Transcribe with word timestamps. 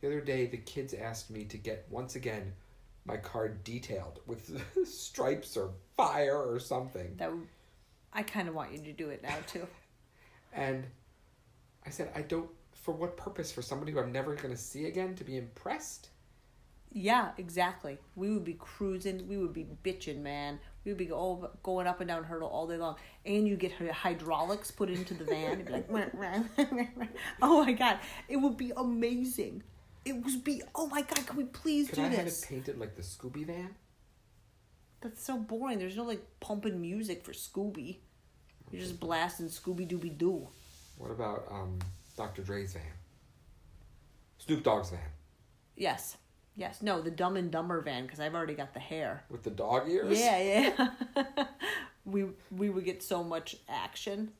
The 0.00 0.06
other 0.06 0.20
day, 0.20 0.46
the 0.46 0.58
kids 0.58 0.94
asked 0.94 1.30
me 1.30 1.44
to 1.44 1.56
get 1.56 1.86
once 1.90 2.16
again 2.16 2.52
my 3.04 3.16
car 3.16 3.48
detailed 3.48 4.20
with 4.26 4.62
stripes 4.86 5.56
or 5.56 5.70
fire 5.96 6.36
or 6.36 6.60
something. 6.60 7.16
That 7.16 7.32
I 8.12 8.22
kind 8.22 8.48
of 8.48 8.54
want 8.54 8.72
you 8.72 8.78
to 8.78 8.92
do 8.92 9.10
it 9.10 9.22
now 9.22 9.36
too. 9.46 9.66
And 10.50 10.86
I 11.84 11.90
said, 11.90 12.10
I 12.16 12.22
don't. 12.22 12.48
For 12.72 12.92
what 12.92 13.18
purpose? 13.18 13.52
For 13.52 13.60
somebody 13.60 13.92
who 13.92 14.00
I'm 14.00 14.10
never 14.10 14.34
going 14.34 14.48
to 14.48 14.56
see 14.56 14.86
again 14.86 15.14
to 15.16 15.24
be 15.24 15.36
impressed? 15.36 16.08
Yeah, 16.90 17.32
exactly. 17.36 17.98
We 18.16 18.30
would 18.30 18.44
be 18.44 18.54
cruising. 18.54 19.28
We 19.28 19.36
would 19.36 19.52
be 19.52 19.66
bitching, 19.84 20.22
man. 20.22 20.58
We 20.84 20.92
would 20.92 20.98
be 20.98 21.04
go, 21.04 21.50
going 21.62 21.86
up 21.86 22.00
and 22.00 22.08
down 22.08 22.24
hurdle 22.24 22.48
all 22.48 22.66
day 22.66 22.78
long. 22.78 22.96
And 23.26 23.46
you 23.46 23.56
get 23.56 23.72
hydraulics 23.72 24.70
put 24.70 24.88
into 24.88 25.12
the 25.12 25.24
van. 25.24 25.62
be 25.64 25.72
like, 25.72 25.86
oh 27.42 27.64
my 27.64 27.72
god, 27.72 27.98
it 28.28 28.36
would 28.36 28.56
be 28.56 28.72
amazing. 28.74 29.62
It 30.08 30.24
would 30.24 30.42
be. 30.44 30.62
Oh 30.74 30.86
my 30.86 31.02
god, 31.02 31.26
can 31.26 31.36
we 31.36 31.44
please 31.44 31.88
Could 31.88 31.96
do 31.96 32.04
I 32.04 32.08
this? 32.08 32.18
have 32.18 32.26
it 32.28 32.46
painted 32.48 32.78
like 32.80 32.96
the 32.96 33.02
Scooby 33.02 33.44
van? 33.46 33.74
That's 35.00 35.22
so 35.22 35.36
boring. 35.36 35.78
There's 35.78 35.96
no 35.96 36.04
like 36.04 36.24
pumping 36.40 36.80
music 36.80 37.24
for 37.24 37.32
Scooby. 37.32 37.98
You're 38.70 38.80
just 38.80 38.98
blasting 38.98 39.46
Scooby 39.48 39.86
Dooby 39.88 40.16
Doo. 40.16 40.48
What 40.96 41.10
about 41.10 41.44
um, 41.50 41.78
Dr. 42.16 42.42
Dre's 42.42 42.72
van? 42.72 42.82
Snoop 44.38 44.62
Dogg's 44.62 44.90
van 44.90 45.00
Yes. 45.76 46.16
Yes. 46.56 46.82
No, 46.82 47.00
the 47.00 47.10
Dumb 47.10 47.36
and 47.36 47.50
Dumber 47.50 47.80
van 47.82 48.04
because 48.04 48.18
I've 48.18 48.34
already 48.34 48.54
got 48.54 48.74
the 48.74 48.80
hair. 48.80 49.24
with 49.30 49.42
the 49.42 49.50
dog 49.50 49.88
ears. 49.88 50.18
Yeah, 50.18 50.38
yeah. 51.16 51.44
we 52.04 52.26
we 52.50 52.70
would 52.70 52.84
get 52.84 53.02
so 53.02 53.22
much 53.22 53.56
action. 53.68 54.32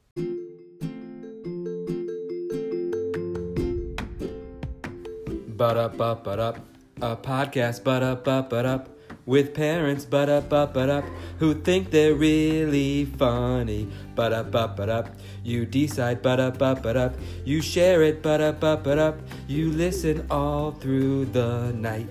But 5.58 5.76
up, 5.76 5.96
but 5.98 6.38
up, 6.38 6.60
a 7.02 7.16
podcast, 7.16 7.82
but 7.82 8.00
up, 8.00 8.22
but 8.22 8.64
up, 8.64 8.88
with 9.26 9.54
parents, 9.54 10.04
but 10.04 10.28
up, 10.28 10.50
but 10.50 10.88
up, 10.88 11.04
who 11.40 11.52
think 11.52 11.90
they're 11.90 12.14
really 12.14 13.06
funny. 13.06 13.88
But 14.14 14.32
up, 14.32 14.52
but 14.52 14.88
up, 14.88 15.08
you 15.42 15.66
decide, 15.66 16.22
but 16.22 16.38
up, 16.38 16.58
but 16.58 16.96
up, 16.96 17.16
you 17.44 17.60
share 17.60 18.04
it, 18.04 18.22
but 18.22 18.40
up, 18.40 18.60
but 18.60 18.98
up, 19.00 19.18
you 19.48 19.72
listen 19.72 20.24
all 20.30 20.70
through 20.70 21.24
the 21.24 21.72
night. 21.72 22.06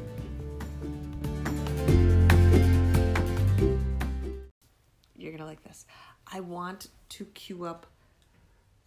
You're 5.15 5.31
gonna 5.31 5.45
like 5.45 5.63
this. 5.63 5.85
I 6.29 6.41
want 6.41 6.89
to 7.11 7.23
cue 7.23 7.63
up 7.63 7.85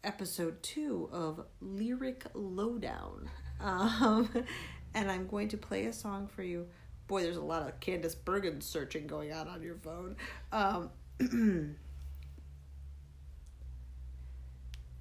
episode 0.05 0.62
two 0.62 1.08
of 1.12 1.47
Lyric 1.62 2.27
Lowdown, 2.34 3.30
um, 3.62 4.28
and 4.94 5.11
I'm 5.11 5.27
going 5.27 5.48
to 5.48 5.56
play 5.56 5.86
a 5.86 5.92
song 5.92 6.27
for 6.27 6.42
you. 6.42 6.66
Boy, 7.06 7.22
there's 7.22 7.36
a 7.36 7.42
lot 7.42 7.62
of 7.62 7.80
Candice 7.80 8.17
Bergen 8.25 8.61
searching 8.61 9.06
going 9.06 9.33
on 9.33 9.48
on 9.48 9.62
your 9.62 9.77
phone. 9.77 10.17
Um, 10.52 10.91
and 11.19 11.77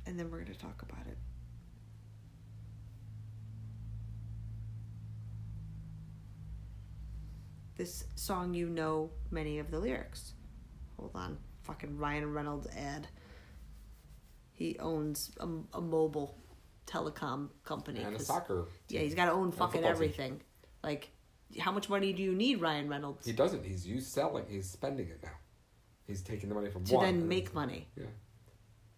then 0.06 0.32
we're 0.32 0.42
going 0.42 0.54
to 0.54 0.60
talk 0.60 0.82
about 0.82 1.06
it. 1.08 1.18
This 7.78 8.04
song, 8.16 8.54
you 8.54 8.68
know 8.68 9.12
many 9.32 9.60
of 9.60 9.72
the 9.72 9.80
lyrics. 9.80 10.34
Hold 10.98 11.12
on. 11.16 11.38
Fucking 11.64 11.98
Ryan 11.98 12.34
Reynolds 12.34 12.68
ad. 12.76 13.08
He 14.52 14.78
owns 14.80 15.32
a, 15.40 15.48
a 15.74 15.80
mobile 15.80 16.36
telecom 16.90 17.50
company. 17.64 18.02
And 18.02 18.16
a 18.16 18.20
soccer. 18.20 18.66
Yeah, 18.90 19.02
he's 19.02 19.16
got 19.16 19.26
to 19.26 19.32
own 19.32 19.52
fucking 19.52 19.82
football 19.82 19.82
team. 19.82 19.92
everything. 19.92 20.42
Like, 20.84 21.12
how 21.60 21.72
much 21.72 21.90
money 21.90 22.14
do 22.14 22.22
you 22.24 22.34
need, 22.34 22.62
Ryan 22.62 22.90
Reynolds, 22.90 23.26
He 23.26 23.34
doesn't. 23.34 23.64
He's 23.66 23.86
used 23.86 24.08
selling. 24.12 24.46
He's 24.50 24.70
spending 24.70 25.08
it 25.08 25.20
now. 25.24 25.32
He's 26.08 26.22
taking 26.22 26.50
the 26.50 26.56
money 26.56 26.70
from 26.70 26.84
to 26.86 26.96
one. 26.96 27.06
then 27.06 27.28
make 27.28 27.54
money? 27.54 27.88
Yeah. 27.96 28.06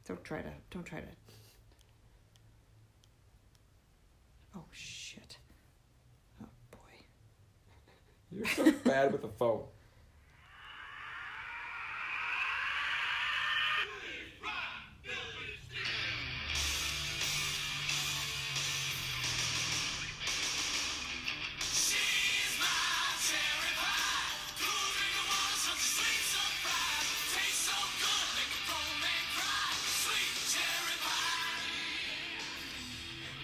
Don't 0.07 0.23
try 0.23 0.41
to. 0.41 0.49
Don't 0.69 0.85
try 0.85 1.01
to. 1.01 1.07
Oh 4.55 4.63
shit! 4.71 5.37
Oh 6.41 6.47
boy. 6.71 6.77
You're 8.31 8.45
so 8.47 8.71
bad 8.83 9.11
with 9.11 9.21
the 9.21 9.29
phone. 9.29 9.63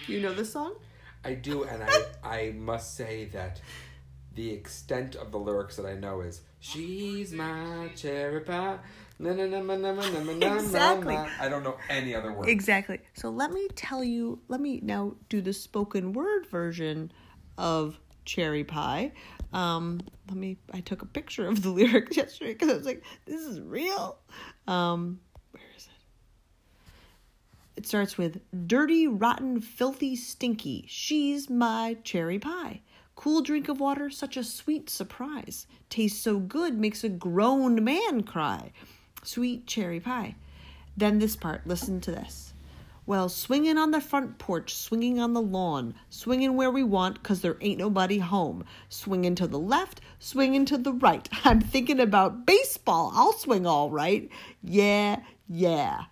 You 0.08 0.20
know 0.20 0.32
this 0.32 0.52
song? 0.52 0.74
I 1.22 1.34
do, 1.34 1.64
and 1.64 1.82
I 1.82 2.02
I 2.24 2.52
must 2.52 2.96
say 2.96 3.26
that 3.26 3.60
the 4.34 4.50
extent 4.50 5.16
of 5.16 5.32
the 5.32 5.38
lyrics 5.38 5.76
that 5.76 5.84
I 5.84 5.94
know 5.94 6.22
is 6.22 6.40
"She's 6.60 7.32
my 7.32 7.90
cherry 7.94 8.40
pie." 8.40 8.78
Na, 9.18 9.32
na, 9.32 9.46
na, 9.46 9.60
na, 9.60 9.76
na, 9.76 9.92
na, 9.92 10.32
na, 10.32 10.54
exactly. 10.56 11.14
Na, 11.14 11.24
na. 11.24 11.30
I 11.40 11.48
don't 11.48 11.62
know 11.62 11.76
any 11.90 12.14
other 12.14 12.32
words. 12.32 12.48
Exactly. 12.48 13.00
So 13.14 13.28
let 13.28 13.52
me 13.52 13.68
tell 13.74 14.02
you. 14.02 14.38
Let 14.48 14.60
me 14.60 14.80
now 14.82 15.16
do 15.28 15.42
the 15.42 15.52
spoken 15.52 16.14
word 16.14 16.46
version 16.46 17.12
of 17.58 18.00
"Cherry 18.24 18.64
Pie." 18.64 19.12
Um, 19.52 20.00
let 20.28 20.38
me. 20.38 20.56
I 20.72 20.80
took 20.80 21.02
a 21.02 21.06
picture 21.06 21.46
of 21.46 21.62
the 21.62 21.68
lyrics 21.80 22.16
yesterday 22.16 22.54
because 22.54 22.70
I 22.70 22.76
was 22.76 22.86
like, 22.86 23.04
"This 23.26 23.42
is 23.42 23.60
real." 23.60 24.18
Um, 24.66 25.20
it 27.78 27.86
starts 27.86 28.18
with 28.18 28.40
dirty, 28.66 29.06
rotten, 29.06 29.60
filthy, 29.60 30.16
stinky. 30.16 30.84
She's 30.88 31.48
my 31.48 31.96
cherry 32.02 32.40
pie. 32.40 32.80
Cool 33.14 33.40
drink 33.40 33.68
of 33.68 33.78
water, 33.78 34.10
such 34.10 34.36
a 34.36 34.42
sweet 34.42 34.90
surprise. 34.90 35.68
Tastes 35.88 36.20
so 36.20 36.40
good, 36.40 36.76
makes 36.76 37.04
a 37.04 37.08
grown 37.08 37.84
man 37.84 38.24
cry. 38.24 38.72
Sweet 39.22 39.68
cherry 39.68 40.00
pie. 40.00 40.34
Then 40.96 41.20
this 41.20 41.36
part, 41.36 41.68
listen 41.68 42.00
to 42.00 42.10
this. 42.10 42.52
Well, 43.06 43.28
swinging 43.28 43.78
on 43.78 43.92
the 43.92 44.00
front 44.00 44.38
porch, 44.38 44.74
swinging 44.74 45.20
on 45.20 45.32
the 45.32 45.40
lawn, 45.40 45.94
swinging 46.10 46.56
where 46.56 46.72
we 46.72 46.82
want, 46.82 47.22
'cause 47.22 47.42
there 47.42 47.58
ain't 47.60 47.78
nobody 47.78 48.18
home. 48.18 48.64
Swinging 48.88 49.36
to 49.36 49.46
the 49.46 49.60
left, 49.60 50.00
swinging 50.18 50.64
to 50.64 50.78
the 50.78 50.92
right. 50.92 51.28
I'm 51.44 51.60
thinking 51.60 52.00
about 52.00 52.44
baseball. 52.44 53.12
I'll 53.14 53.34
swing 53.34 53.68
all 53.68 53.88
right. 53.88 54.28
Yeah, 54.64 55.20
yeah. 55.48 56.06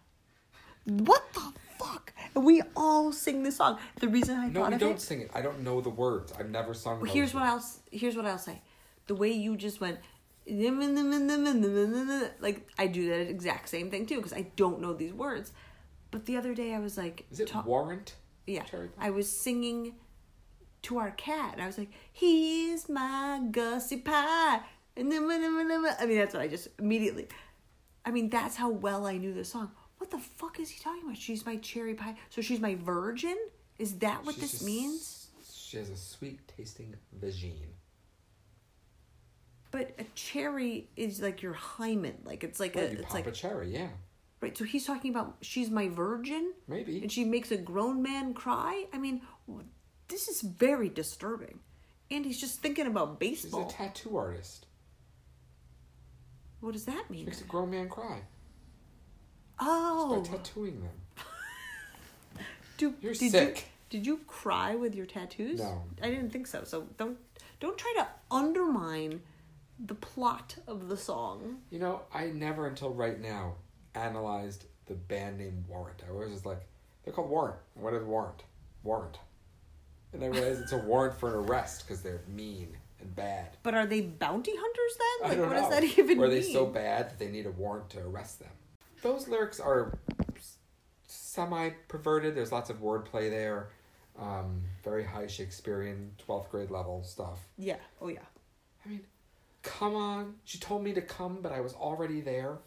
What 0.86 1.22
the 1.34 1.52
fuck? 1.78 2.12
And 2.34 2.44
we 2.44 2.62
all 2.74 3.12
sing 3.12 3.42
this 3.42 3.56
song. 3.56 3.78
The 4.00 4.08
reason 4.08 4.38
I 4.38 4.48
no, 4.48 4.60
thought 4.60 4.68
we 4.70 4.74
of 4.74 4.80
don't 4.80 4.92
it. 4.92 5.00
sing 5.00 5.20
it. 5.20 5.30
I 5.34 5.42
don't 5.42 5.60
know 5.60 5.80
the 5.80 5.90
words. 5.90 6.32
I've 6.38 6.50
never 6.50 6.74
sung. 6.74 6.96
Well, 6.96 7.06
those 7.06 7.14
here's 7.14 7.34
what 7.34 7.44
else. 7.44 7.80
Here's 7.90 8.16
what 8.16 8.24
I'll 8.26 8.38
say. 8.38 8.62
The 9.06 9.14
way 9.14 9.30
you 9.32 9.56
just 9.56 9.80
went, 9.80 9.98
like 12.40 12.68
I 12.78 12.86
do 12.86 13.08
that 13.10 13.28
exact 13.28 13.68
same 13.68 13.90
thing 13.90 14.06
too 14.06 14.16
because 14.16 14.32
I 14.32 14.46
don't 14.56 14.80
know 14.80 14.92
these 14.94 15.12
words. 15.12 15.52
But 16.10 16.26
the 16.26 16.36
other 16.36 16.54
day 16.54 16.72
I 16.74 16.78
was 16.78 16.96
like, 16.96 17.26
Is 17.30 17.40
it 17.40 17.48
ta- 17.48 17.62
warrant? 17.66 18.14
yeah? 18.46 18.62
I 18.98 19.10
was 19.10 19.28
singing 19.30 19.94
to 20.82 20.98
our 20.98 21.10
cat, 21.10 21.54
and 21.54 21.62
I 21.62 21.66
was 21.66 21.78
like, 21.78 21.90
"He's 22.12 22.88
my 22.88 23.40
Gussie 23.50 23.96
Pie," 23.98 24.60
and 24.96 25.10
then 25.10 25.24
I 25.24 26.06
mean 26.06 26.18
that's 26.18 26.32
what 26.32 26.42
I 26.42 26.48
just 26.48 26.68
immediately. 26.78 27.26
I 28.04 28.12
mean 28.12 28.28
that's 28.28 28.54
how 28.56 28.70
well 28.70 29.04
I 29.06 29.16
knew 29.16 29.34
the 29.34 29.44
song. 29.44 29.72
What 30.06 30.22
the 30.22 30.28
fuck 30.36 30.60
is 30.60 30.70
he 30.70 30.78
talking 30.78 31.02
about? 31.02 31.16
She's 31.16 31.44
my 31.44 31.56
cherry 31.56 31.94
pie. 31.94 32.14
So 32.30 32.40
she's 32.40 32.60
my 32.60 32.76
virgin. 32.76 33.36
Is 33.76 33.98
that 33.98 34.24
what 34.24 34.36
She's 34.36 34.52
this 34.52 34.62
means? 34.62 35.26
She 35.52 35.78
has 35.78 35.90
a 35.90 35.96
sweet 35.96 36.38
tasting 36.56 36.94
vagine. 37.20 37.74
But 39.72 39.96
a 39.98 40.04
cherry 40.14 40.88
is 40.96 41.20
like 41.20 41.42
your 41.42 41.54
hymen. 41.54 42.18
Like 42.24 42.44
it's 42.44 42.60
like 42.60 42.76
a 42.76 42.82
you 42.82 42.86
it's 42.98 43.02
pop 43.02 43.14
like 43.14 43.26
a 43.26 43.32
cherry, 43.32 43.74
yeah. 43.74 43.88
right. 44.40 44.56
So 44.56 44.62
he's 44.64 44.86
talking 44.86 45.10
about 45.10 45.38
she's 45.40 45.70
my 45.70 45.88
virgin, 45.88 46.52
Maybe. 46.68 47.02
and 47.02 47.10
she 47.10 47.24
makes 47.24 47.50
a 47.50 47.56
grown 47.56 48.00
man 48.00 48.32
cry. 48.32 48.84
I 48.92 48.98
mean, 48.98 49.22
this 50.06 50.28
is 50.28 50.40
very 50.40 50.88
disturbing. 50.88 51.58
And 52.12 52.24
he's 52.24 52.40
just 52.40 52.60
thinking 52.60 52.86
about 52.86 53.18
baseball. 53.18 53.64
She's 53.64 53.74
a 53.74 53.76
tattoo 53.76 54.16
artist. 54.16 54.66
what 56.60 56.74
does 56.74 56.84
that 56.84 57.10
mean? 57.10 57.24
Makes 57.24 57.40
a 57.40 57.44
grown 57.44 57.70
man 57.72 57.88
cry 57.88 58.20
Oh, 59.58 60.22
tattooing 60.24 60.80
them. 60.80 60.90
do, 62.76 62.94
You're 63.00 63.14
did 63.14 63.30
sick. 63.30 63.56
You, 63.90 63.98
did 63.98 64.06
you 64.06 64.20
cry 64.26 64.74
with 64.74 64.94
your 64.94 65.06
tattoos? 65.06 65.60
No. 65.60 65.82
I 66.02 66.10
didn't 66.10 66.30
think 66.30 66.46
so. 66.46 66.64
So 66.64 66.86
don't 66.98 67.16
don't 67.60 67.78
try 67.78 67.92
to 67.96 68.06
undermine 68.30 69.22
the 69.78 69.94
plot 69.94 70.56
of 70.66 70.88
the 70.88 70.96
song. 70.96 71.58
You 71.70 71.78
know, 71.78 72.02
I 72.12 72.26
never 72.26 72.66
until 72.66 72.90
right 72.90 73.20
now 73.20 73.54
analyzed 73.94 74.64
the 74.86 74.94
band 74.94 75.38
name 75.38 75.64
Warrant. 75.68 76.02
I 76.08 76.12
was 76.12 76.30
just 76.30 76.46
like, 76.46 76.60
they're 77.04 77.12
called 77.12 77.30
Warrant. 77.30 77.56
What 77.74 77.94
is 77.94 78.02
Warrant? 78.04 78.42
Warrant. 78.82 79.18
and 80.12 80.22
I 80.22 80.28
realized 80.28 80.60
it's 80.60 80.72
a 80.72 80.78
warrant 80.78 81.18
for 81.18 81.28
an 81.28 81.48
arrest 81.48 81.86
because 81.86 82.02
they're 82.02 82.22
mean 82.28 82.76
and 83.00 83.14
bad. 83.16 83.56
But 83.62 83.74
are 83.74 83.86
they 83.86 84.00
bounty 84.00 84.52
hunters 84.56 84.98
then? 84.98 85.30
Like, 85.30 85.50
what 85.50 85.56
know. 85.56 85.62
does 85.62 85.70
that 85.70 85.84
even 85.98 86.18
Or 86.20 86.26
are 86.26 86.28
they 86.28 86.42
so 86.42 86.66
bad 86.66 87.10
that 87.10 87.18
they 87.18 87.28
need 87.28 87.46
a 87.46 87.50
warrant 87.50 87.90
to 87.90 88.00
arrest 88.00 88.38
them? 88.40 88.50
Those 89.06 89.28
lyrics 89.28 89.60
are 89.60 89.96
semi 91.06 91.68
perverted. 91.86 92.34
There's 92.34 92.50
lots 92.50 92.70
of 92.70 92.80
wordplay 92.82 93.30
there. 93.30 93.68
Um, 94.18 94.62
very 94.82 95.04
high 95.04 95.28
Shakespearean 95.28 96.10
12th 96.26 96.50
grade 96.50 96.72
level 96.72 97.04
stuff. 97.04 97.38
Yeah. 97.56 97.76
Oh 98.02 98.08
yeah. 98.08 98.18
I 98.84 98.88
mean, 98.88 99.02
come 99.62 99.94
on. 99.94 100.34
She 100.44 100.58
told 100.58 100.82
me 100.82 100.92
to 100.92 101.00
come, 101.00 101.38
but 101.40 101.52
I 101.52 101.60
was 101.60 101.72
already 101.74 102.20
there. 102.20 102.58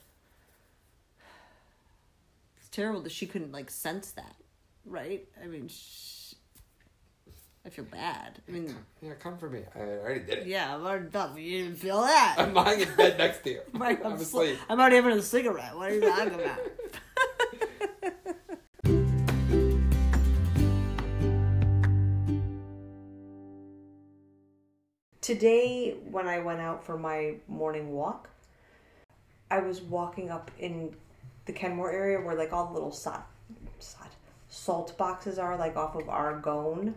It's 2.58 2.70
terrible 2.70 3.02
that 3.02 3.12
she 3.12 3.28
couldn't 3.28 3.52
like 3.52 3.70
sense 3.70 4.12
that, 4.12 4.36
right? 4.86 5.28
I 5.44 5.48
mean, 5.48 5.68
sh- 5.68 6.29
I 7.66 7.70
feel 7.70 7.86
bad. 7.86 8.40
I 8.48 8.52
mean, 8.52 8.76
Yeah, 9.02 9.14
come 9.20 9.38
for 9.38 9.50
me. 9.50 9.62
I 9.76 9.80
already 9.80 10.22
did 10.22 10.40
it. 10.40 10.48
yeah, 10.48 10.74
I've 10.76 10.82
already 10.82 11.10
done. 11.10 11.38
it. 11.38 11.42
You 11.42 11.64
didn't 11.66 11.78
feel 11.78 12.02
that. 12.02 12.36
I'm 12.38 12.54
lying 12.54 12.82
in 12.82 12.96
bed 12.96 13.18
next 13.18 13.44
to 13.44 13.50
you. 13.52 13.62
Right, 13.74 14.00
I'm, 14.04 14.14
I'm, 14.14 14.18
sl- 14.18 14.24
asleep. 14.42 14.60
I'm 14.70 14.80
already 14.80 14.96
having 14.96 15.12
a 15.18 15.22
cigarette. 15.22 15.76
What 15.76 15.92
are 15.92 15.94
you 15.96 16.02
talking 16.02 16.34
about? 16.36 16.60
Today, 25.22 25.96
when 26.10 26.28
I 26.28 26.40
went 26.40 26.62
out 26.62 26.84
for 26.84 26.98
my 26.98 27.36
morning 27.48 27.92
walk, 27.92 28.30
I 29.52 29.60
was 29.60 29.82
walking 29.82 30.30
up 30.30 30.50
in 30.60 30.96
the 31.46 31.52
Kenmore 31.54 31.92
area 31.92 32.20
where 32.22 32.36
like 32.36 32.54
all 32.54 32.68
the 32.68 32.74
little 32.74 32.92
salt, 32.92 33.22
salt, 33.80 34.08
salt 34.48 34.98
boxes 34.98 35.38
are, 35.38 35.58
like 35.58 35.76
off 35.76 35.96
of 35.96 36.08
Argonne. 36.08 36.96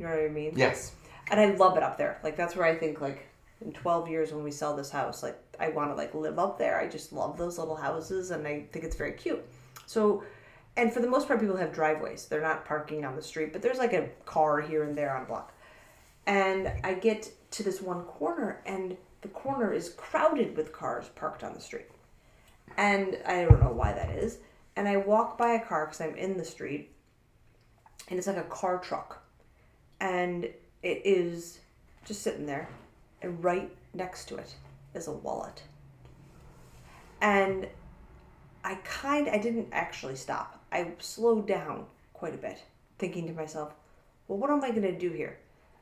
You 0.00 0.06
know 0.06 0.12
what 0.12 0.24
I 0.24 0.28
mean? 0.28 0.54
Yes. 0.56 0.94
And 1.30 1.38
I 1.38 1.54
love 1.56 1.76
it 1.76 1.82
up 1.82 1.98
there. 1.98 2.18
Like 2.24 2.34
that's 2.34 2.56
where 2.56 2.66
I 2.66 2.74
think 2.74 3.02
like 3.02 3.28
in 3.60 3.70
12 3.70 4.08
years 4.08 4.32
when 4.32 4.42
we 4.42 4.50
sell 4.50 4.74
this 4.74 4.90
house, 4.90 5.22
like 5.22 5.38
I 5.60 5.68
want 5.68 5.90
to 5.90 5.94
like 5.94 6.14
live 6.14 6.38
up 6.38 6.58
there. 6.58 6.80
I 6.80 6.88
just 6.88 7.12
love 7.12 7.36
those 7.36 7.58
little 7.58 7.76
houses 7.76 8.30
and 8.30 8.48
I 8.48 8.64
think 8.72 8.86
it's 8.86 8.96
very 8.96 9.12
cute. 9.12 9.44
So, 9.84 10.24
and 10.78 10.90
for 10.90 11.00
the 11.00 11.06
most 11.06 11.28
part, 11.28 11.38
people 11.38 11.56
have 11.58 11.74
driveways. 11.74 12.24
They're 12.24 12.40
not 12.40 12.64
parking 12.64 13.04
on 13.04 13.14
the 13.14 13.22
street, 13.22 13.52
but 13.52 13.60
there's 13.60 13.76
like 13.76 13.92
a 13.92 14.08
car 14.24 14.62
here 14.62 14.84
and 14.84 14.96
there 14.96 15.14
on 15.14 15.24
a 15.24 15.26
block. 15.26 15.52
And 16.26 16.72
I 16.82 16.94
get 16.94 17.30
to 17.50 17.62
this 17.62 17.82
one 17.82 18.04
corner, 18.04 18.62
and 18.64 18.96
the 19.20 19.28
corner 19.28 19.72
is 19.72 19.90
crowded 19.90 20.56
with 20.56 20.72
cars 20.72 21.10
parked 21.16 21.42
on 21.42 21.54
the 21.54 21.60
street. 21.60 21.88
And 22.76 23.18
I 23.26 23.44
don't 23.44 23.60
know 23.60 23.72
why 23.72 23.92
that 23.92 24.10
is. 24.10 24.38
And 24.76 24.86
I 24.88 24.96
walk 24.98 25.36
by 25.36 25.54
a 25.54 25.60
car 25.60 25.86
because 25.86 26.00
I'm 26.00 26.14
in 26.14 26.36
the 26.36 26.44
street, 26.44 26.92
and 28.08 28.16
it's 28.16 28.28
like 28.28 28.36
a 28.36 28.42
car 28.44 28.78
truck. 28.78 29.19
And 30.00 30.44
it 30.82 31.02
is 31.04 31.60
just 32.04 32.22
sitting 32.22 32.46
there, 32.46 32.68
and 33.22 33.42
right 33.44 33.70
next 33.92 34.26
to 34.26 34.36
it 34.36 34.54
is 34.94 35.08
a 35.08 35.12
wallet. 35.12 35.62
And 37.20 37.68
I 38.64 38.76
kind 38.76 39.28
I 39.28 39.38
didn't 39.38 39.68
actually 39.72 40.16
stop. 40.16 40.64
I 40.72 40.92
slowed 40.98 41.46
down 41.46 41.86
quite 42.14 42.34
a 42.34 42.38
bit, 42.38 42.62
thinking 42.98 43.26
to 43.26 43.32
myself, 43.32 43.74
well, 44.28 44.38
what 44.38 44.50
am 44.50 44.62
I 44.62 44.70
going 44.70 44.82
to 44.82 44.98
do 44.98 45.10
here? 45.10 45.38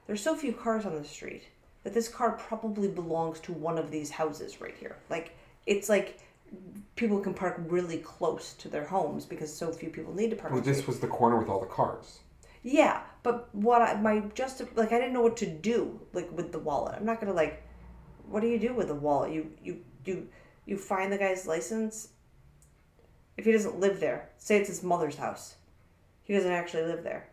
There's 0.07 0.23
so 0.23 0.35
few 0.35 0.53
cars 0.53 0.87
on 0.87 0.95
the 0.95 1.05
street 1.05 1.45
that 1.85 1.95
this 1.95 2.09
car 2.09 2.33
probably 2.33 2.89
belongs 2.89 3.41
to 3.41 3.53
one 3.53 3.79
of 3.79 3.91
these 3.91 4.11
houses 4.11 4.61
right 4.61 4.75
here. 4.79 4.97
Like, 5.11 5.37
it's 5.67 5.89
like 5.89 6.19
people 6.97 7.21
can 7.21 7.35
park 7.35 7.61
really 7.69 7.99
close 7.99 8.55
to 8.55 8.69
their 8.69 8.85
homes 8.85 9.27
because 9.27 9.53
so 9.53 9.71
few 9.71 9.91
people 9.91 10.15
need 10.15 10.31
to 10.31 10.37
park. 10.37 10.53
Well, 10.53 10.63
this 10.63 10.87
was 10.87 10.99
the 10.99 11.07
corner 11.07 11.37
with 11.37 11.49
all 11.49 11.61
the 11.61 11.67
cars. 11.67 12.21
Yeah, 12.71 13.01
but 13.23 13.49
what 13.55 13.81
I 13.81 13.99
my 13.99 14.21
just 14.35 14.61
like 14.77 14.93
I 14.93 14.99
didn't 14.99 15.15
know 15.15 15.23
what 15.23 15.39
to 15.39 15.47
do 15.47 16.01
like 16.13 16.31
with 16.37 16.53
the 16.53 16.59
wallet. 16.59 16.97
I'm 16.97 17.07
not 17.07 17.19
gonna 17.19 17.33
like, 17.33 17.63
what 18.29 18.41
do 18.41 18.47
you 18.47 18.59
do 18.59 18.75
with 18.75 18.89
the 18.89 18.95
wallet? 18.95 19.33
You 19.33 19.51
you 19.63 19.85
you 20.05 20.29
you 20.67 20.77
find 20.77 21.11
the 21.11 21.17
guy's 21.17 21.47
license. 21.47 22.09
If 23.39 23.47
he 23.47 23.53
doesn't 23.53 23.81
live 23.81 24.01
there, 24.01 24.29
say 24.37 24.59
it's 24.59 24.69
his 24.69 24.83
mother's 24.83 25.17
house, 25.17 25.55
he 26.25 26.35
doesn't 26.35 26.53
actually 26.53 26.83
live 26.83 27.05
there. 27.05 27.31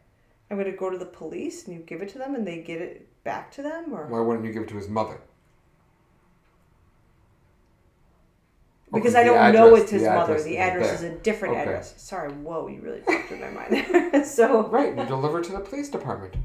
I'm 0.49 0.57
gonna 0.57 0.71
go 0.71 0.89
to 0.89 0.97
the 0.97 1.05
police 1.05 1.65
and 1.65 1.75
you 1.75 1.81
give 1.81 2.01
it 2.01 2.09
to 2.09 2.17
them 2.17 2.35
and 2.35 2.47
they 2.47 2.61
give 2.61 2.79
it 2.79 3.09
back 3.25 3.51
to 3.53 3.61
them 3.61 3.91
or 3.91 4.05
Why 4.07 4.21
wouldn't 4.21 4.45
you 4.45 4.53
give 4.53 4.63
it 4.63 4.69
to 4.69 4.77
his 4.77 4.87
mother? 4.87 5.19
Oh, 8.95 8.99
because 8.99 9.15
Okay, 9.15 9.21
I 9.29 9.51
don't 9.51 9.53
know 9.53 9.75
it's 9.75 9.91
his 9.91 10.03
the 10.03 10.09
mother. 10.09 10.33
address 10.33 10.43
The 10.45 10.57
address 10.57 10.93
is 10.93 11.03
a 11.03 11.15
different 11.15 11.53
Okay. 11.55 11.63
address. 11.63 11.93
Sorry, 11.97 12.31
whoa, 12.31 12.67
you 12.67 12.81
really 12.81 13.01
fucked 13.01 13.29
with 13.31 13.41
my 13.41 13.49
mind. 13.49 14.25
so 14.27 14.67
Right, 14.67 14.95
you 14.97 15.05
deliver 15.05 15.41
to 15.41 15.51
the 15.51 15.59
police 15.59 15.89
department. 15.89 16.35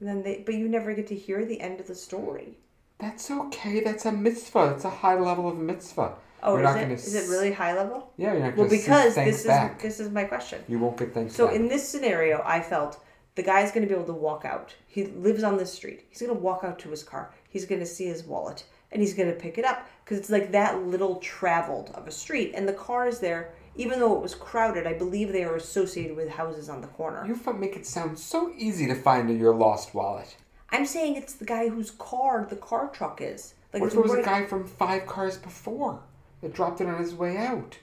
then 0.00 0.22
they, 0.22 0.42
but 0.44 0.54
you 0.54 0.68
never 0.68 0.92
get 0.94 1.06
to 1.08 1.14
hear 1.14 1.44
the 1.44 1.60
end 1.60 1.80
of 1.80 1.86
the 1.86 1.94
story. 1.94 2.58
That's 2.98 3.30
okay. 3.30 3.80
That's 3.80 4.06
a 4.06 4.12
mitzvah. 4.12 4.68
That's 4.70 4.84
a 4.84 4.90
high 4.90 5.18
level 5.18 5.48
of 5.48 5.56
mitzvah. 5.58 6.14
Oh, 6.42 6.56
is 6.58 6.62
not 6.62 6.76
it? 6.78 6.90
Is 6.90 7.14
it 7.14 7.28
really 7.30 7.52
high 7.52 7.74
level? 7.74 8.12
Yeah, 8.16 8.32
you're 8.34 8.42
not 8.44 8.56
Well, 8.56 8.68
because 8.68 9.14
this 9.14 9.46
back. 9.46 9.76
is 9.76 9.82
this 9.82 10.00
is 10.00 10.10
my 10.12 10.24
question. 10.24 10.62
You 10.68 10.78
won't 10.78 10.96
get 10.98 11.12
thanks 11.14 11.34
So 11.34 11.46
back. 11.46 11.56
in 11.56 11.68
this 11.68 11.88
scenario, 11.88 12.42
I 12.44 12.60
felt 12.60 13.00
the 13.34 13.42
guy's 13.42 13.72
going 13.72 13.82
to 13.82 13.88
be 13.88 13.94
able 13.94 14.06
to 14.06 14.12
walk 14.20 14.44
out. 14.44 14.74
He 14.86 15.06
lives 15.06 15.42
on 15.42 15.56
this 15.56 15.72
street. 15.72 16.04
He's 16.10 16.20
going 16.20 16.34
to 16.34 16.38
walk 16.40 16.62
out 16.62 16.78
to 16.80 16.90
his 16.90 17.02
car. 17.02 17.32
He's 17.48 17.64
going 17.64 17.80
to 17.80 17.86
see 17.86 18.04
his 18.06 18.24
wallet 18.24 18.64
and 18.94 19.02
he's 19.02 19.12
going 19.12 19.28
to 19.28 19.34
pick 19.34 19.58
it 19.58 19.64
up 19.64 19.86
because 20.04 20.18
it's 20.18 20.30
like 20.30 20.52
that 20.52 20.86
little 20.86 21.16
traveled 21.16 21.90
of 21.94 22.06
a 22.06 22.10
street 22.10 22.52
and 22.54 22.66
the 22.66 22.72
car 22.72 23.06
is 23.06 23.18
there. 23.18 23.52
Even 23.76 23.98
though 23.98 24.14
it 24.14 24.22
was 24.22 24.36
crowded, 24.36 24.86
I 24.86 24.92
believe 24.92 25.32
they 25.32 25.42
are 25.42 25.56
associated 25.56 26.16
with 26.16 26.28
houses 26.30 26.68
on 26.68 26.80
the 26.80 26.86
corner. 26.86 27.26
You 27.26 27.34
f- 27.34 27.56
make 27.56 27.74
it 27.74 27.84
sound 27.84 28.16
so 28.16 28.52
easy 28.56 28.86
to 28.86 28.94
find 28.94 29.36
your 29.36 29.52
lost 29.52 29.94
wallet. 29.94 30.36
I'm 30.70 30.86
saying 30.86 31.16
it's 31.16 31.34
the 31.34 31.44
guy 31.44 31.68
whose 31.68 31.90
car 31.90 32.46
the 32.48 32.56
car 32.56 32.88
truck 32.88 33.20
is. 33.20 33.54
Like 33.72 33.82
What 33.82 33.88
if 33.88 33.98
it's 33.98 34.06
it 34.06 34.16
was 34.16 34.18
a 34.20 34.22
guy 34.22 34.46
from 34.46 34.64
five 34.64 35.06
cars 35.06 35.36
before 35.36 36.00
that 36.40 36.54
dropped 36.54 36.80
it 36.80 36.86
on 36.86 37.00
his 37.00 37.14
way 37.14 37.36
out? 37.36 37.78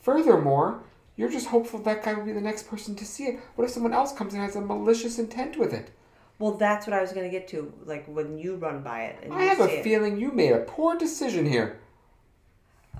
Furthermore, 0.00 0.82
you're 1.16 1.28
just 1.28 1.48
hopeful 1.48 1.80
that 1.80 2.02
guy 2.02 2.14
will 2.14 2.24
be 2.24 2.32
the 2.32 2.40
next 2.40 2.68
person 2.68 2.94
to 2.96 3.04
see 3.04 3.24
it. 3.24 3.40
What 3.56 3.64
if 3.64 3.70
someone 3.70 3.92
else 3.92 4.12
comes 4.12 4.32
and 4.32 4.42
has 4.42 4.56
a 4.56 4.62
malicious 4.62 5.18
intent 5.18 5.58
with 5.58 5.74
it? 5.74 5.90
Well, 6.38 6.52
that's 6.52 6.86
what 6.86 6.94
I 6.94 7.00
was 7.02 7.12
going 7.12 7.26
to 7.26 7.30
get 7.30 7.48
to. 7.48 7.72
Like 7.84 8.06
when 8.06 8.38
you 8.38 8.56
run 8.56 8.82
by 8.82 9.04
it 9.04 9.16
and 9.22 9.32
I 9.34 9.42
have 9.44 9.58
see 9.58 9.62
a 9.64 9.78
it. 9.80 9.84
feeling 9.84 10.18
you 10.20 10.30
made 10.30 10.52
a 10.52 10.60
poor 10.60 10.96
decision 10.96 11.44
here. 11.46 11.80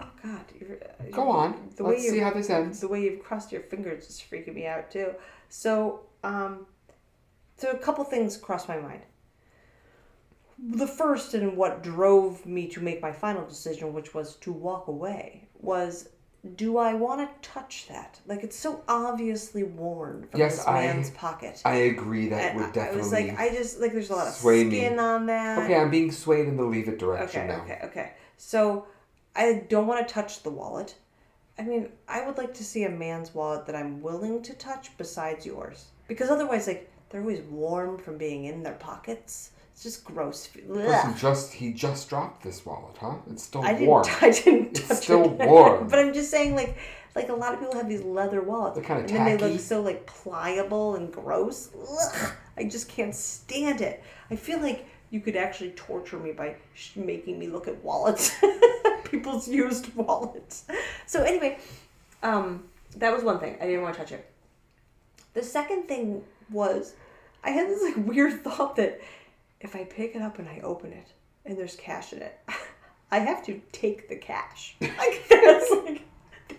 Oh 0.01 0.09
God! 0.23 0.45
You're, 0.61 0.77
uh, 0.77 1.11
Go 1.11 1.29
on. 1.29 1.71
The 1.77 1.85
way 1.85 1.91
Let's 1.93 2.09
see 2.09 2.17
you- 2.17 2.25
how 2.25 2.33
this 2.33 2.51
ends. 2.51 2.81
The 2.81 2.89
way 2.89 3.03
you've 3.03 3.23
crossed 3.23 3.53
your 3.53 3.63
fingers 3.63 4.09
is 4.09 4.21
freaking 4.21 4.55
me 4.55 4.67
out 4.67 4.91
too. 4.91 5.15
So, 5.49 6.01
um, 6.25 6.67
so 7.57 7.71
a 7.71 7.79
couple 7.79 8.05
things 8.05 8.37
crossed 8.37 8.69
my 8.69 8.79
mind. 8.79 9.03
The 10.61 10.87
first 10.89 11.35
and 11.35 11.57
what 11.57 11.83
drove 11.85 12.45
me 12.45 12.67
to 12.69 12.81
make 12.81 13.01
my 13.01 13.13
final 13.13 13.47
decision, 13.47 13.93
which 13.93 14.13
was 14.15 14.35
to 14.37 14.53
walk 14.53 14.89
away, 14.89 15.49
was 15.61 16.09
do 16.57 16.79
I 16.79 16.95
want 16.95 17.21
to 17.43 17.49
touch 17.49 17.87
that? 17.89 18.21
Like 18.27 18.43
it's 18.45 18.57
so 18.57 18.83
obviously 18.89 19.63
worn 19.65 20.27
from 20.31 20.39
Yes, 20.41 20.59
this 20.59 20.67
I- 20.67 20.87
man's 20.87 21.11
pocket. 21.11 21.61
I 21.65 21.75
agree 21.75 22.29
that 22.29 22.53
And 22.53 22.61
would 22.61 22.73
definitely. 22.73 23.01
I 23.01 23.03
was 23.03 23.13
like, 23.13 23.39
I 23.39 23.49
just 23.55 23.81
like 23.81 23.93
there's 23.93 24.11
a 24.11 24.15
lot 24.17 24.29
of 24.29 24.35
sway 24.35 24.65
me. 24.65 24.77
skin 24.79 24.99
on 24.99 25.27
that. 25.27 25.59
okay, 25.65 25.77
I'm 25.77 25.91
being 25.91 26.13
swayed 26.13 26.47
in 26.47 26.57
the 26.57 26.63
leave 26.65 26.89
it 26.89 26.99
direction 26.99 27.43
Okay, 27.43 27.57
now. 27.57 27.63
okay, 27.65 27.81
okay. 27.85 28.13
So 28.37 28.87
I 29.35 29.65
don't 29.69 29.87
want 29.87 30.07
to 30.07 30.13
touch 30.15 30.43
the 30.43 30.51
wallet. 30.51 30.95
I 31.59 31.63
mean, 31.65 31.89
I 32.07 32.25
would 32.25 32.39
like 32.39 32.55
to 32.55 32.65
see 32.65 32.85
a 32.85 32.89
man's 32.91 33.35
wallet 33.35 33.67
that 33.67 33.75
I'm 33.75 34.01
willing 34.01 34.43
to 34.43 34.55
touch 34.55 34.97
besides 34.97 35.45
yours. 35.45 35.87
Because 36.07 36.31
otherwise, 36.31 36.69
like, 36.69 36.89
they're 37.11 37.21
always 37.21 37.41
warm 37.41 37.99
from 37.99 38.17
being 38.17 38.45
in 38.45 38.63
their 38.63 38.75
pockets. 38.75 39.51
It's 39.79 39.85
just 39.85 40.05
gross. 40.05 40.49
Ugh. 40.75 41.15
he 41.15 41.21
just 41.21 41.53
he 41.53 41.73
just 41.73 42.09
dropped 42.09 42.43
this 42.43 42.67
wallet, 42.67 42.97
huh? 43.01 43.15
It's 43.31 43.45
still 43.45 43.63
I 43.63 43.75
didn't, 43.75 43.87
warm. 43.87 44.07
I 44.21 44.31
didn't 44.31 44.77
It's 44.77 44.89
touch 44.89 45.05
still 45.05 45.41
it. 45.41 45.47
warm. 45.49 45.87
but 45.91 46.01
I'm 46.01 46.13
just 46.13 46.33
saying, 46.33 46.57
like, 46.57 46.77
like 47.15 47.29
a 47.29 47.33
lot 47.33 47.55
of 47.55 47.61
people 47.61 47.77
have 47.77 47.89
these 47.89 48.03
leather 48.03 48.43
wallets, 48.43 48.75
They're 48.75 48.85
kinda 48.85 49.03
and 49.03 49.09
then 49.09 49.39
they 49.39 49.53
look 49.53 49.61
so 49.61 49.81
like 49.81 50.05
pliable 50.05 50.97
and 50.97 51.13
gross. 51.13 51.71
Ugh, 51.77 52.33
I 52.57 52.65
just 52.65 52.89
can't 52.89 53.15
stand 53.15 53.81
it. 53.81 54.03
I 54.33 54.35
feel 54.35 54.59
like 54.59 54.85
you 55.11 55.21
could 55.21 55.37
actually 55.37 55.71
torture 55.71 56.19
me 56.19 56.33
by 56.33 56.57
sh- 56.75 56.97
making 56.97 57.39
me 57.39 57.47
look 57.47 57.69
at 57.69 57.81
wallets, 57.85 58.33
people's 59.05 59.47
used 59.47 59.95
wallets. 59.95 60.65
So 61.07 61.23
anyway, 61.23 61.61
um, 62.25 62.65
that 62.97 63.15
was 63.15 63.23
one 63.23 63.39
thing. 63.39 63.57
I 63.61 63.67
didn't 63.67 63.83
want 63.83 63.95
to 63.95 64.01
touch 64.01 64.11
it. 64.11 64.29
The 65.35 65.43
second 65.45 65.87
thing 65.87 66.25
was, 66.51 66.95
I 67.45 67.51
had 67.51 67.69
this 67.69 67.81
like 67.81 68.09
weird 68.09 68.41
thought 68.43 68.75
that 68.75 69.01
if 69.61 69.75
I 69.77 69.85
pick 69.85 70.15
it 70.15 70.23
up 70.23 70.39
and 70.39 70.49
I 70.49 70.61
open 70.63 70.93
it 70.93 71.09
and 71.45 71.59
there's 71.59 71.77
cash 71.77 72.13
in 72.13 72.23
it, 72.23 72.39
I 73.11 73.19
have 73.21 73.45
to 73.47 73.61
take 73.73 74.09
the 74.09 74.17
cash. 74.17 74.77
Like 74.83 75.25
that's 75.29 75.71
like 75.71 76.03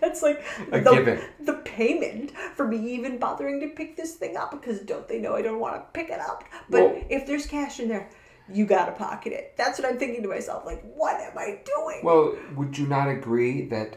that's 0.00 0.22
like 0.22 0.42
A 0.72 0.80
the, 0.80 0.90
given. 0.92 1.20
the 1.40 1.54
payment 1.54 2.30
for 2.54 2.66
me 2.66 2.78
even 2.94 3.18
bothering 3.18 3.60
to 3.60 3.68
pick 3.68 3.96
this 3.96 4.14
thing 4.14 4.36
up 4.36 4.50
because 4.52 4.80
don't 4.80 5.06
they 5.08 5.18
know 5.18 5.34
I 5.34 5.42
don't 5.42 5.60
want 5.60 5.74
to 5.76 5.82
pick 5.92 6.10
it 6.10 6.20
up? 6.20 6.44
But 6.68 6.80
Well- 6.82 7.02
if 7.10 7.26
there's 7.26 7.46
cash 7.46 7.80
in 7.80 7.88
there, 7.88 8.08
you 8.52 8.66
gotta 8.66 8.92
pocket 8.92 9.32
it. 9.32 9.54
That's 9.56 9.78
what 9.78 9.88
I'm 9.88 9.98
thinking 9.98 10.22
to 10.22 10.28
myself. 10.28 10.64
Like, 10.66 10.82
what 10.82 11.20
am 11.20 11.36
I 11.38 11.60
doing? 11.64 12.00
Well, 12.02 12.36
would 12.56 12.76
you 12.78 12.86
not 12.86 13.08
agree 13.08 13.66
that 13.66 13.96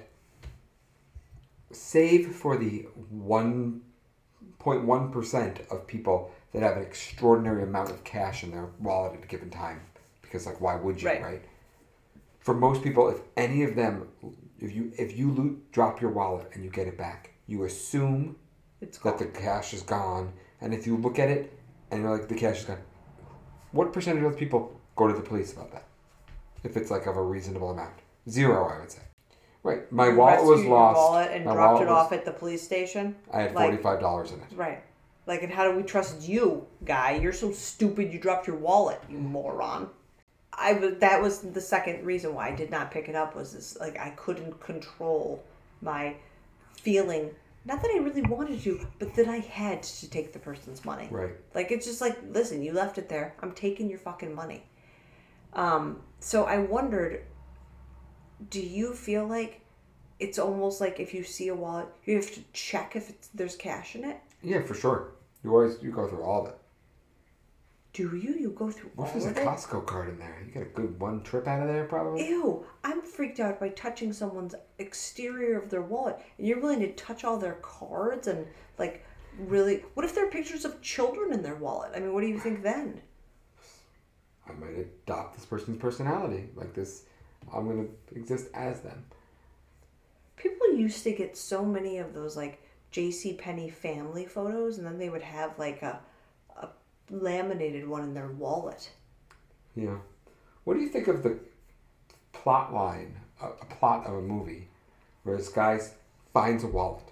save 1.72 2.36
for 2.36 2.55
the 2.57 2.86
1.1% 3.12 5.72
of 5.72 5.88
people 5.88 6.31
that 6.53 6.62
have 6.62 6.77
an 6.77 6.83
extraordinary 6.83 7.63
amount 7.63 7.89
of 7.89 8.03
cash 8.03 8.43
in 8.43 8.51
their 8.51 8.67
wallet 8.79 9.13
at 9.17 9.24
a 9.24 9.27
given 9.27 9.50
time. 9.50 9.81
Because 10.22 10.45
like, 10.45 10.62
why 10.62 10.75
would 10.75 11.01
you, 11.01 11.07
Right. 11.10 11.22
right? 11.22 11.41
For 12.39 12.53
most 12.53 12.83
people, 12.83 13.10
if 13.10 13.19
any 13.38 13.63
of 13.63 13.75
them, 13.75 14.07
if 14.60 14.74
you 14.74 14.91
if 14.98 15.17
you 15.17 15.31
loot, 15.31 15.72
drop 15.72 16.01
your 16.01 16.12
wallet 16.12 16.50
and 16.53 16.63
you 16.63 16.69
get 16.69 16.88
it 16.88 16.98
back, 16.98 17.31
you 17.48 17.63
assume 17.63 18.36
It's 18.81 18.98
that 19.00 19.17
the 19.17 19.25
cash 19.25 19.74
is 19.74 19.81
gone. 19.81 20.33
And 20.62 20.74
if 20.74 20.86
you 20.86 20.98
look 20.98 21.19
at 21.19 21.29
it 21.29 21.57
and 21.91 22.01
you're 22.01 22.12
like, 22.17 22.27
the 22.27 22.36
cash 22.36 22.60
is 22.60 22.65
gone, 22.65 22.81
what 23.72 23.91
percentage 23.93 24.24
of 24.24 24.31
those 24.31 24.39
people 24.39 24.79
go 24.95 25.07
to 25.07 25.13
the 25.13 25.22
police 25.22 25.53
about 25.53 25.72
that? 25.72 25.86
If 26.63 26.77
it's 26.77 26.91
like 26.91 27.05
of 27.07 27.17
a 27.17 27.22
reasonable 27.22 27.72
amount, 27.72 27.93
zero, 28.29 28.67
I 28.67 28.79
would 28.79 28.91
say. 28.91 29.01
Right, 29.63 29.89
my 29.91 30.10
You 30.10 30.15
wallet 30.17 30.43
was 30.45 30.65
lost. 30.65 30.98
wallet 30.98 31.31
and 31.31 31.45
my 31.45 31.53
dropped 31.53 31.74
wallet 31.75 31.88
it 31.88 31.91
was- 31.91 32.05
off 32.05 32.12
at 32.12 32.25
the 32.25 32.31
police 32.33 32.62
station. 32.62 33.15
I 33.31 33.41
had 33.43 33.55
like- 33.55 33.69
forty 33.69 33.81
five 33.81 34.00
dollars 34.01 34.31
in 34.33 34.39
it. 34.41 34.48
Right. 34.55 34.83
Like, 35.25 35.44
and 35.44 35.51
how 35.51 35.70
do 35.70 35.75
we 35.77 35.84
trust 35.84 36.27
you, 36.27 36.68
guy? 36.84 37.15
You're 37.15 37.34
so 37.34 37.51
stupid. 37.51 38.12
You 38.12 38.20
dropped 38.20 38.48
your 38.48 38.58
wallet, 38.58 39.01
you 39.10 39.18
moron. 39.18 39.89
I 40.51 40.74
was. 40.74 40.96
That 41.00 41.22
was 41.22 41.39
the 41.39 41.62
second 41.62 42.06
reason 42.06 42.36
why 42.36 42.50
I 42.50 42.56
did 42.56 42.70
not 42.70 42.92
pick 42.92 43.10
it 43.10 43.15
up. 43.15 43.36
Was 43.36 43.53
this 43.53 43.77
like 43.80 43.98
I 44.00 44.12
couldn't 44.12 44.60
control 44.60 45.44
my 45.82 46.15
feeling. 46.77 47.32
Not 47.65 47.82
that 47.82 47.92
I 47.92 48.00
really 48.00 48.22
wanted 48.22 48.62
to, 48.63 48.86
but 49.00 49.15
that 49.15 49.27
I 49.27 49.38
had 49.38 49.84
to 49.84 50.10
take 50.10 50.34
the 50.34 50.39
person's 50.39 50.84
money. 50.84 51.08
Right. 51.10 51.32
Like 51.56 51.72
it's 51.72 51.86
just 51.86 52.01
like, 52.01 52.20
listen, 52.30 52.62
you 52.62 52.74
left 52.74 52.98
it 52.98 53.08
there. 53.08 53.36
I'm 53.42 53.53
taking 53.53 53.89
your 53.89 54.00
fucking 54.00 54.34
money. 54.36 54.63
Um. 55.53 56.01
So 56.20 56.46
I 56.46 56.60
wondered. 56.60 57.24
Do 58.50 58.60
you 58.60 58.94
feel 58.94 59.25
like 59.25 59.62
it's 60.20 60.38
almost 60.38 60.82
like 60.82 61.00
if 61.00 61.13
you 61.13 61.24
see 61.24 61.48
a 61.48 61.56
wallet, 61.56 61.88
you 62.06 62.15
have 62.15 62.32
to 62.34 62.42
check 62.51 62.96
if 62.96 63.10
it's, 63.10 63.30
there's 63.34 63.56
cash 63.56 63.96
in 63.96 64.03
it? 64.03 64.20
Yeah, 64.44 64.62
for 64.62 64.76
sure. 64.76 65.12
You 65.44 65.52
always 65.52 65.78
you 65.82 65.92
go 65.92 66.08
through 66.08 66.24
all 66.24 66.44
of 66.44 66.50
it. 66.50 66.58
Do 67.94 68.16
you? 68.16 68.34
You 68.34 68.50
go 68.50 68.72
through 68.72 68.92
What 68.96 69.10
all 69.10 69.18
if 69.18 69.24
there's 69.24 69.38
a 69.38 69.42
it? 69.42 69.46
Costco 69.46 69.86
card 69.86 70.10
in 70.10 70.18
there? 70.18 70.42
You 70.46 70.52
get 70.52 70.64
a 70.64 70.66
good 70.66 71.00
one 71.00 71.22
trip 71.22 71.48
out 71.48 71.62
of 71.62 71.68
there, 71.68 71.86
probably. 71.86 72.28
Ew! 72.28 72.66
I'm 72.84 73.02
freaked 73.02 73.40
out 73.40 73.60
by 73.60 73.70
touching 73.70 74.12
someone's 74.12 74.56
exterior 74.80 75.60
of 75.60 75.70
their 75.70 75.84
wallet, 75.84 76.18
and 76.38 76.48
you're 76.48 76.60
willing 76.60 76.80
to 76.80 76.92
touch 76.94 77.24
all 77.24 77.38
their 77.38 77.58
cards 77.62 78.28
and 78.28 78.48
like 78.78 79.06
really. 79.38 79.84
What 79.94 80.06
if 80.06 80.16
there 80.16 80.26
are 80.26 80.32
pictures 80.32 80.66
of 80.66 80.82
children 80.82 81.32
in 81.34 81.44
their 81.44 81.56
wallet? 81.56 81.92
I 81.96 82.00
mean, 82.00 82.14
what 82.14 82.22
do 82.22 82.28
you 82.28 82.40
think 82.40 82.64
then? 82.64 83.02
I 84.48 84.54
might 84.54 84.78
adopt 84.78 85.36
this 85.36 85.46
person's 85.46 85.78
personality. 85.78 86.50
Like 86.56 86.74
this, 86.74 87.04
I'm 87.54 87.68
gonna 87.68 87.88
exist 88.16 88.48
as 88.54 88.82
them. 88.82 89.06
People 90.36 90.74
used 90.74 91.04
to 91.04 91.14
get 91.14 91.38
so 91.38 91.64
many 91.64 92.00
of 92.00 92.14
those 92.14 92.36
like 92.36 92.60
J.C. 92.94 93.34
Penney 93.34 93.70
family 93.70 94.26
photos, 94.26 94.78
and 94.78 94.86
then 94.88 94.98
they 95.00 95.10
would 95.10 95.24
have 95.24 95.58
like 95.60 95.82
a 95.82 96.00
a 96.58 96.70
laminated 97.10 97.88
one 97.88 98.04
in 98.04 98.14
their 98.14 98.30
wallet. 98.30 98.90
Yeah. 99.76 99.98
What 100.64 100.76
do 100.76 100.80
you 100.80 100.88
think 100.90 101.08
of 101.10 101.24
the 101.24 101.40
plot 102.32 102.72
line, 102.74 103.18
a, 103.42 103.48
a 103.48 103.66
plot 103.66 104.06
of 104.06 104.14
a 104.14 104.22
movie, 104.22 104.68
where 105.24 105.36
this 105.36 105.50
guy 105.50 105.80
finds 106.34 106.64
a 106.64 106.68
wallet, 106.68 107.04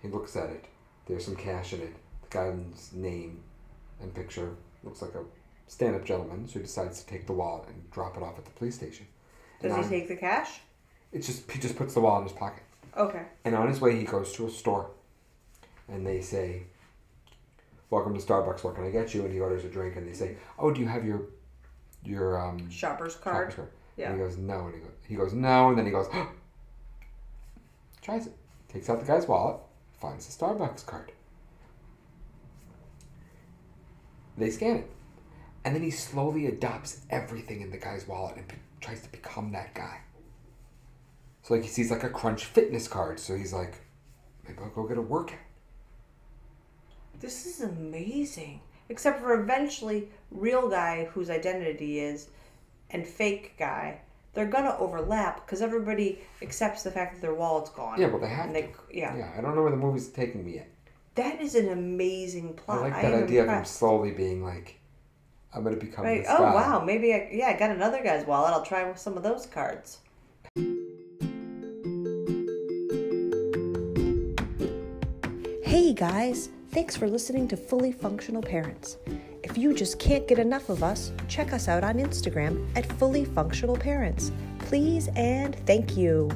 he 0.00 0.08
looks 0.08 0.34
at 0.34 0.48
it, 0.50 0.64
there's 1.06 1.24
some 1.26 1.36
cash 1.36 1.72
in 1.74 1.80
it, 1.82 1.94
the 2.22 2.28
guy's 2.30 2.90
name 2.92 3.40
and 4.00 4.14
picture 4.14 4.54
looks 4.82 5.02
like 5.02 5.14
a 5.14 5.22
stand-up 5.68 6.04
gentleman, 6.04 6.48
so 6.48 6.54
he 6.54 6.60
decides 6.60 7.00
to 7.02 7.06
take 7.06 7.26
the 7.26 7.32
wallet 7.32 7.68
and 7.68 7.90
drop 7.90 8.16
it 8.16 8.22
off 8.22 8.38
at 8.38 8.44
the 8.44 8.50
police 8.52 8.74
station. 8.74 9.06
Does 9.60 9.70
And 9.70 9.78
he 9.80 9.84
on- 9.84 9.90
take 9.90 10.08
the 10.08 10.16
cash? 10.16 10.60
It's 11.12 11.26
just 11.26 11.50
he 11.50 11.58
just 11.60 11.76
puts 11.76 11.92
the 11.94 12.00
wallet 12.00 12.22
in 12.22 12.28
his 12.28 12.36
pocket. 12.38 12.62
Okay. 12.96 13.22
And 13.44 13.54
on 13.54 13.68
his 13.68 13.80
way, 13.80 13.96
he 13.96 14.04
goes 14.04 14.32
to 14.34 14.46
a 14.46 14.50
store, 14.50 14.90
and 15.88 16.06
they 16.06 16.20
say, 16.20 16.64
"Welcome 17.90 18.14
to 18.14 18.20
Starbucks. 18.20 18.64
What 18.64 18.74
can 18.74 18.84
I 18.84 18.90
get 18.90 19.14
you?" 19.14 19.24
And 19.24 19.32
he 19.32 19.40
orders 19.40 19.64
a 19.64 19.68
drink, 19.68 19.96
and 19.96 20.08
they 20.08 20.12
say, 20.12 20.36
"Oh, 20.58 20.70
do 20.70 20.80
you 20.80 20.88
have 20.88 21.04
your 21.04 21.22
your 22.04 22.38
um 22.40 22.70
Shopper's 22.70 23.16
card. 23.16 23.52
shopper's 23.52 23.54
card?" 23.54 23.68
Yeah. 23.96 24.10
And 24.10 24.20
he 24.20 24.26
goes, 24.26 24.36
"No." 24.36 24.66
And 24.66 24.74
he 24.74 24.80
goes, 24.80 24.90
he 25.08 25.14
goes, 25.16 25.32
"No." 25.32 25.68
And 25.68 25.78
then 25.78 25.86
he 25.86 25.92
goes, 25.92 26.06
tries 28.02 28.26
it, 28.26 28.34
takes 28.68 28.90
out 28.90 29.00
the 29.00 29.06
guy's 29.06 29.26
wallet, 29.28 29.56
finds 30.00 30.26
the 30.26 30.44
Starbucks 30.44 30.84
card. 30.84 31.12
They 34.36 34.50
scan 34.50 34.78
it, 34.78 34.90
and 35.64 35.74
then 35.74 35.82
he 35.82 35.90
slowly 35.90 36.46
adopts 36.46 37.00
everything 37.10 37.60
in 37.60 37.70
the 37.70 37.76
guy's 37.76 38.08
wallet 38.08 38.36
and 38.36 38.46
tries 38.80 39.02
to 39.02 39.08
become 39.10 39.52
that 39.52 39.74
guy. 39.74 40.00
So 41.42 41.54
like 41.54 41.62
he 41.62 41.68
sees 41.68 41.90
like 41.90 42.02
a 42.02 42.08
Crunch 42.08 42.44
Fitness 42.44 42.88
card, 42.88 43.20
so 43.20 43.36
he's 43.36 43.52
like, 43.52 43.74
maybe 44.44 44.58
I'll 44.60 44.70
go 44.70 44.86
get 44.86 44.98
a 44.98 45.02
workout. 45.02 45.38
This 47.22 47.46
is 47.46 47.60
amazing. 47.62 48.60
Except 48.88 49.20
for 49.20 49.40
eventually, 49.40 50.08
real 50.30 50.68
guy 50.68 51.04
whose 51.12 51.30
identity 51.30 52.00
is 52.00 52.28
and 52.90 53.06
fake 53.06 53.54
guy, 53.58 54.00
they're 54.34 54.46
gonna 54.56 54.76
overlap 54.78 55.46
because 55.46 55.62
everybody 55.62 56.18
accepts 56.42 56.82
the 56.82 56.90
fact 56.90 57.14
that 57.14 57.20
their 57.22 57.34
wallet's 57.34 57.70
gone. 57.70 57.98
Yeah, 58.00 58.08
well 58.08 58.18
they 58.18 58.28
have 58.28 58.46
And 58.46 58.54
to. 58.54 58.60
they, 58.62 58.72
yeah. 58.98 59.16
Yeah, 59.16 59.30
I 59.36 59.40
don't 59.40 59.54
know 59.54 59.62
where 59.62 59.70
the 59.70 59.76
movie's 59.76 60.08
taking 60.08 60.44
me 60.44 60.54
yet. 60.56 60.68
that 61.14 61.40
is 61.40 61.54
an 61.54 61.68
amazing 61.68 62.54
plot. 62.54 62.78
I 62.78 62.82
like 62.82 63.02
that 63.02 63.12
am 63.14 63.24
idea 63.24 63.42
of 63.44 63.48
him 63.48 63.64
slowly 63.64 64.10
being 64.12 64.42
like, 64.42 64.78
I'm 65.54 65.62
gonna 65.62 65.76
become 65.76 66.04
Right. 66.04 66.22
this 66.22 66.30
Oh 66.30 66.38
guy. 66.38 66.54
wow, 66.54 66.84
maybe 66.84 67.14
I 67.14 67.28
yeah 67.32 67.48
I 67.48 67.58
got 67.58 67.70
another 67.70 68.02
guy's 68.02 68.26
wallet. 68.26 68.52
I'll 68.52 68.64
try 68.64 68.92
some 68.94 69.16
of 69.16 69.22
those 69.22 69.46
cards. 69.46 69.98
Hey 75.64 75.92
guys, 75.94 76.50
thanks 76.72 76.96
for 76.96 77.06
listening 77.06 77.46
to 77.46 77.56
Fully 77.56 77.92
Functional 77.92 78.40
Parents. 78.40 78.96
If 79.42 79.58
you 79.58 79.74
just 79.74 79.98
can't 79.98 80.26
get 80.26 80.38
enough 80.38 80.70
of 80.70 80.82
us, 80.82 81.12
check 81.28 81.52
us 81.52 81.68
out 81.68 81.84
on 81.84 81.96
Instagram 81.96 82.66
at 82.76 82.90
Fully 82.98 83.26
Functional 83.26 83.76
Parents. 83.76 84.32
Please 84.60 85.08
and 85.14 85.54
thank 85.66 85.96
you. 85.98 86.30